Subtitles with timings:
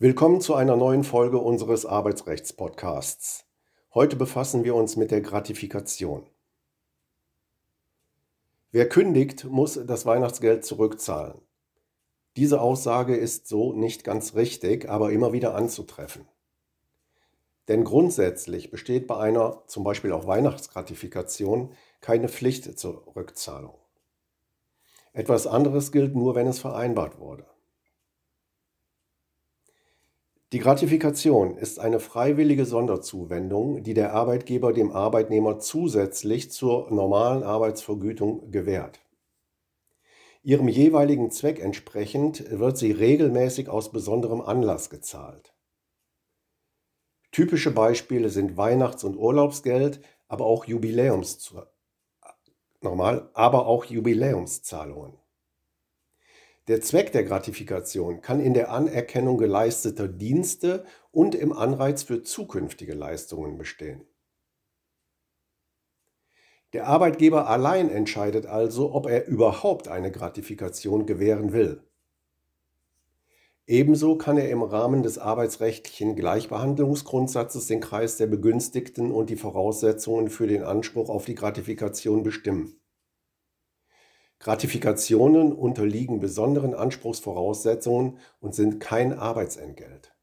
[0.00, 3.46] Willkommen zu einer neuen Folge unseres Arbeitsrechts-Podcasts.
[3.94, 6.26] Heute befassen wir uns mit der Gratifikation.
[8.70, 11.40] Wer kündigt, muss das Weihnachtsgeld zurückzahlen.
[12.36, 16.28] Diese Aussage ist so nicht ganz richtig, aber immer wieder anzutreffen.
[17.68, 23.74] Denn grundsätzlich besteht bei einer zum Beispiel auch Weihnachtsgratifikation keine Pflicht zur Rückzahlung.
[25.18, 27.44] Etwas anderes gilt nur, wenn es vereinbart wurde.
[30.52, 38.52] Die Gratifikation ist eine freiwillige Sonderzuwendung, die der Arbeitgeber dem Arbeitnehmer zusätzlich zur normalen Arbeitsvergütung
[38.52, 39.00] gewährt.
[40.44, 45.52] Ihrem jeweiligen Zweck entsprechend wird sie regelmäßig aus besonderem Anlass gezahlt.
[47.32, 51.40] Typische Beispiele sind Weihnachts- und Urlaubsgeld, aber auch Jubiläums
[52.80, 55.18] normal, aber auch Jubiläumszahlungen.
[56.68, 62.94] Der Zweck der Gratifikation kann in der Anerkennung geleisteter Dienste und im Anreiz für zukünftige
[62.94, 64.06] Leistungen bestehen.
[66.74, 71.87] Der Arbeitgeber allein entscheidet also, ob er überhaupt eine Gratifikation gewähren will.
[73.68, 80.30] Ebenso kann er im Rahmen des arbeitsrechtlichen Gleichbehandlungsgrundsatzes den Kreis der Begünstigten und die Voraussetzungen
[80.30, 82.80] für den Anspruch auf die Gratifikation bestimmen.
[84.38, 90.14] Gratifikationen unterliegen besonderen Anspruchsvoraussetzungen und sind kein Arbeitsentgelt.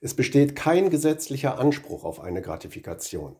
[0.00, 3.36] Es besteht kein gesetzlicher Anspruch auf eine Gratifikation.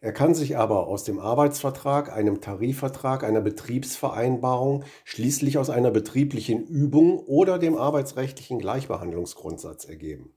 [0.00, 6.66] Er kann sich aber aus dem Arbeitsvertrag, einem Tarifvertrag, einer Betriebsvereinbarung, schließlich aus einer betrieblichen
[6.66, 10.34] Übung oder dem arbeitsrechtlichen Gleichbehandlungsgrundsatz ergeben.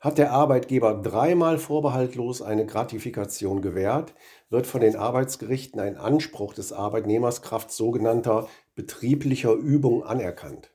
[0.00, 4.14] Hat der Arbeitgeber dreimal vorbehaltlos eine Gratifikation gewährt,
[4.48, 10.72] wird von den Arbeitsgerichten ein Anspruch des Arbeitnehmers kraft sogenannter betrieblicher Übung anerkannt.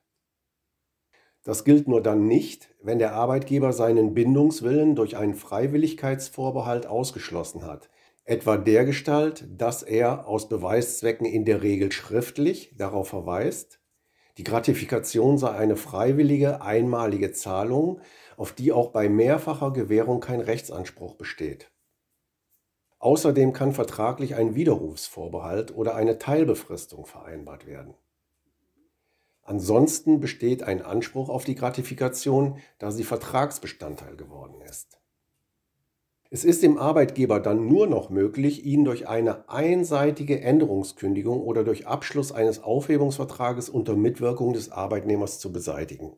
[1.44, 7.90] Das gilt nur dann nicht, wenn der Arbeitgeber seinen Bindungswillen durch einen Freiwilligkeitsvorbehalt ausgeschlossen hat,
[8.24, 13.80] etwa dergestalt, dass er aus Beweiszwecken in der Regel schriftlich darauf verweist,
[14.38, 18.02] die Gratifikation sei eine freiwillige einmalige Zahlung,
[18.36, 21.72] auf die auch bei mehrfacher Gewährung kein Rechtsanspruch besteht.
[22.98, 27.96] Außerdem kann vertraglich ein Widerrufsvorbehalt oder eine Teilbefristung vereinbart werden.
[29.44, 35.00] Ansonsten besteht ein Anspruch auf die Gratifikation, da sie Vertragsbestandteil geworden ist.
[36.30, 41.86] Es ist dem Arbeitgeber dann nur noch möglich, ihn durch eine einseitige Änderungskündigung oder durch
[41.86, 46.18] Abschluss eines Aufhebungsvertrages unter Mitwirkung des Arbeitnehmers zu beseitigen.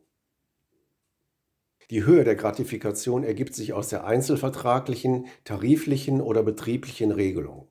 [1.90, 7.65] Die Höhe der Gratifikation ergibt sich aus der einzelvertraglichen, tariflichen oder betrieblichen Regelung.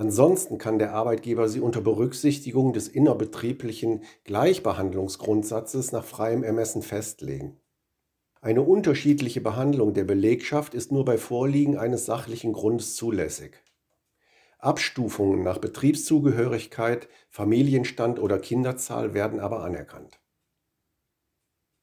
[0.00, 7.60] Ansonsten kann der Arbeitgeber sie unter Berücksichtigung des innerbetrieblichen Gleichbehandlungsgrundsatzes nach freiem Ermessen festlegen.
[8.40, 13.62] Eine unterschiedliche Behandlung der Belegschaft ist nur bei Vorliegen eines sachlichen Grundes zulässig.
[14.58, 20.18] Abstufungen nach Betriebszugehörigkeit, Familienstand oder Kinderzahl werden aber anerkannt.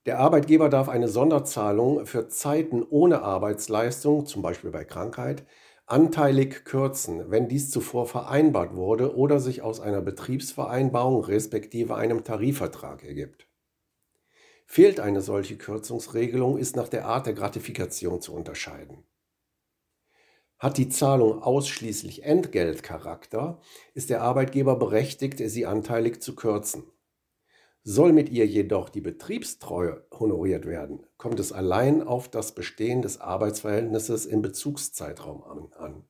[0.08, 5.46] Der Arbeitgeber darf eine Sonderzahlung für Zeiten ohne Arbeitsleistung, zum Beispiel bei Krankheit,
[5.88, 13.04] anteilig kürzen, wenn dies zuvor vereinbart wurde oder sich aus einer Betriebsvereinbarung respektive einem Tarifvertrag
[13.04, 13.48] ergibt.
[14.66, 19.06] Fehlt eine solche Kürzungsregelung, ist nach der Art der Gratifikation zu unterscheiden.
[20.60, 23.62] Hat die Zahlung ausschließlich Entgeltcharakter,
[23.94, 26.84] ist der Arbeitgeber berechtigt, sie anteilig zu kürzen.
[27.90, 33.22] Soll mit ihr jedoch die Betriebstreue honoriert werden, kommt es allein auf das Bestehen des
[33.22, 36.04] Arbeitsverhältnisses im Bezugszeitraum an.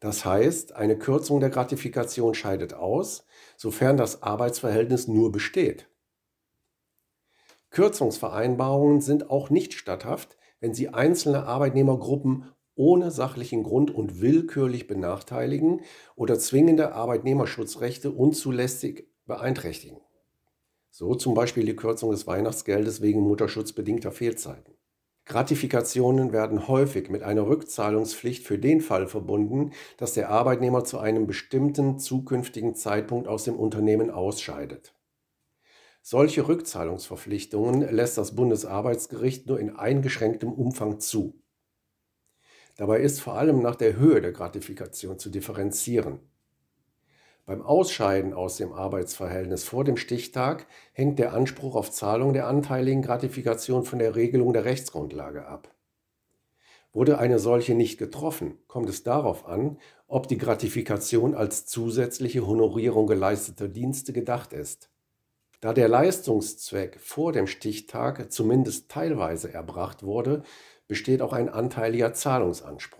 [0.00, 3.24] Das heißt, eine Kürzung der Gratifikation scheidet aus,
[3.56, 5.88] sofern das Arbeitsverhältnis nur besteht.
[7.70, 15.80] Kürzungsvereinbarungen sind auch nicht statthaft, wenn sie einzelne Arbeitnehmergruppen ohne sachlichen Grund und willkürlich benachteiligen
[16.16, 20.02] oder zwingende Arbeitnehmerschutzrechte unzulässig beeinträchtigen.
[21.00, 24.74] So zum Beispiel die Kürzung des Weihnachtsgeldes wegen mutterschutzbedingter Fehlzeiten.
[25.24, 31.26] Gratifikationen werden häufig mit einer Rückzahlungspflicht für den Fall verbunden, dass der Arbeitnehmer zu einem
[31.26, 34.94] bestimmten zukünftigen Zeitpunkt aus dem Unternehmen ausscheidet.
[36.02, 41.42] Solche Rückzahlungsverpflichtungen lässt das Bundesarbeitsgericht nur in eingeschränktem Umfang zu.
[42.76, 46.29] Dabei ist vor allem nach der Höhe der Gratifikation zu differenzieren.
[47.50, 53.02] Beim Ausscheiden aus dem Arbeitsverhältnis vor dem Stichtag hängt der Anspruch auf Zahlung der anteiligen
[53.02, 55.74] Gratifikation von der Regelung der Rechtsgrundlage ab.
[56.92, 63.08] Wurde eine solche nicht getroffen, kommt es darauf an, ob die Gratifikation als zusätzliche Honorierung
[63.08, 64.88] geleisteter Dienste gedacht ist.
[65.60, 70.44] Da der Leistungszweck vor dem Stichtag zumindest teilweise erbracht wurde,
[70.86, 72.99] besteht auch ein anteiliger Zahlungsanspruch.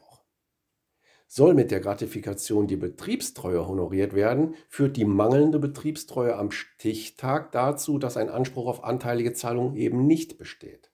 [1.32, 8.00] Soll mit der Gratifikation die Betriebstreue honoriert werden, führt die mangelnde Betriebstreue am Stichtag dazu,
[8.00, 10.91] dass ein Anspruch auf anteilige Zahlung eben nicht besteht.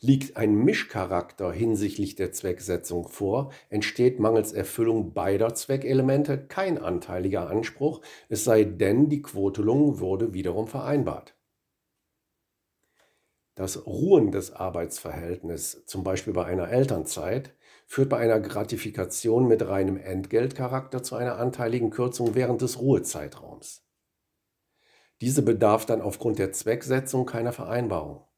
[0.00, 8.00] Liegt ein Mischcharakter hinsichtlich der Zwecksetzung vor, entsteht mangels Erfüllung beider Zweckelemente kein anteiliger Anspruch,
[8.28, 11.37] es sei denn, die Quotelung wurde wiederum vereinbart.
[13.58, 17.56] Das Ruhen des Arbeitsverhältnisses, zum Beispiel bei einer Elternzeit,
[17.88, 23.84] führt bei einer Gratifikation mit reinem Entgeltcharakter zu einer anteiligen Kürzung während des Ruhezeitraums.
[25.20, 28.28] Diese bedarf dann aufgrund der Zwecksetzung keiner Vereinbarung.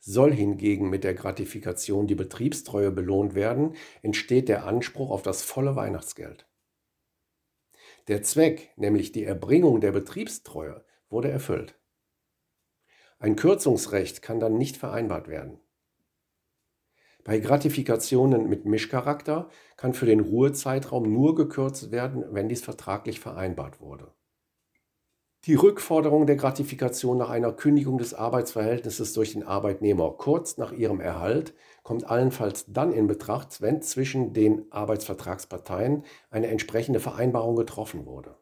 [0.00, 5.76] Soll hingegen mit der Gratifikation die Betriebstreue belohnt werden, entsteht der Anspruch auf das volle
[5.76, 6.48] Weihnachtsgeld.
[8.08, 11.78] Der Zweck, nämlich die Erbringung der Betriebstreue, wurde erfüllt.
[13.18, 15.60] Ein Kürzungsrecht kann dann nicht vereinbart werden.
[17.24, 23.80] Bei Gratifikationen mit Mischcharakter kann für den Ruhezeitraum nur gekürzt werden, wenn dies vertraglich vereinbart
[23.80, 24.12] wurde.
[25.46, 31.00] Die Rückforderung der Gratifikation nach einer Kündigung des Arbeitsverhältnisses durch den Arbeitnehmer kurz nach ihrem
[31.00, 38.36] Erhalt kommt allenfalls dann in Betracht, wenn zwischen den Arbeitsvertragsparteien eine entsprechende Vereinbarung getroffen wurde.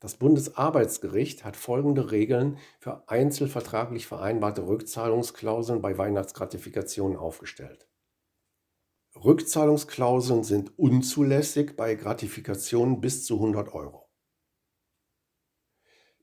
[0.00, 7.86] Das Bundesarbeitsgericht hat folgende Regeln für einzelvertraglich vereinbarte Rückzahlungsklauseln bei Weihnachtsgratifikationen aufgestellt.
[9.22, 14.08] Rückzahlungsklauseln sind unzulässig bei Gratifikationen bis zu 100 Euro.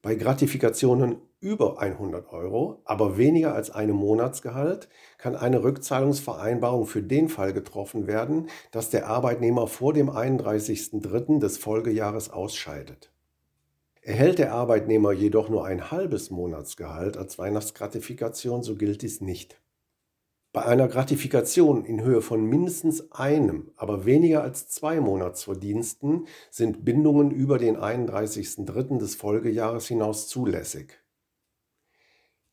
[0.02, 4.90] Bei Gratifikationen über 100 Euro, aber weniger als einem Monatsgehalt,
[5.20, 11.40] kann eine Rückzahlungsvereinbarung für den Fall getroffen werden, dass der Arbeitnehmer vor dem 31.03.
[11.40, 13.12] des Folgejahres ausscheidet.
[14.08, 19.60] Erhält der Arbeitnehmer jedoch nur ein halbes Monatsgehalt als Weihnachtsgratifikation, so gilt dies nicht.
[20.54, 27.32] Bei einer Gratifikation in Höhe von mindestens einem, aber weniger als zwei Monatsverdiensten sind Bindungen
[27.32, 28.98] über den 31.03.
[28.98, 31.04] des Folgejahres hinaus zulässig.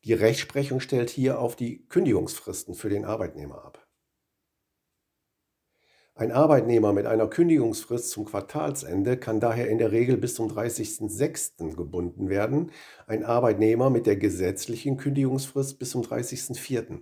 [0.03, 3.84] Die Rechtsprechung stellt hier auf die Kündigungsfristen für den Arbeitnehmer ab.
[6.17, 11.75] Ein Arbeitnehmer mit einer Kündigungsfrist zum Quartalsende kann daher in der Regel bis zum 30.06.
[11.75, 12.71] gebunden werden,
[13.05, 17.01] ein Arbeitnehmer mit der gesetzlichen Kündigungsfrist bis zum 30.04.